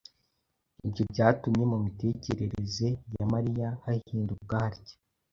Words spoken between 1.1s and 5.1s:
byatumye mu mitekerereze ya Mariya hahinduka hatya: